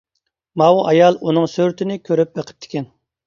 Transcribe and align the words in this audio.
ماۋۇ 0.61 0.79
ئايال 0.91 1.19
ئۇنىڭ 1.27 1.45
سۈرىتىنى 1.55 1.97
كۆرۈپ 2.09 2.33
بېقىپتىكەن. 2.39 2.89